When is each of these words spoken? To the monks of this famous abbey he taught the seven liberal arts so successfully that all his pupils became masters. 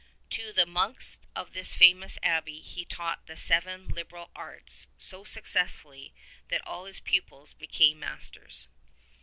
To 0.31 0.51
the 0.51 0.65
monks 0.65 1.19
of 1.35 1.53
this 1.53 1.75
famous 1.75 2.17
abbey 2.23 2.59
he 2.59 2.85
taught 2.85 3.27
the 3.27 3.37
seven 3.37 3.87
liberal 3.89 4.31
arts 4.35 4.87
so 4.97 5.23
successfully 5.23 6.11
that 6.47 6.65
all 6.65 6.85
his 6.85 6.99
pupils 6.99 7.53
became 7.53 7.99
masters. 7.99 8.67